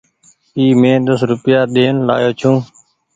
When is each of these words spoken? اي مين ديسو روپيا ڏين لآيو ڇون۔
اي 0.57 0.65
مين 0.81 0.99
ديسو 1.05 1.25
روپيا 1.31 1.59
ڏين 1.73 1.95
لآيو 2.07 2.31
ڇون۔ 2.39 2.55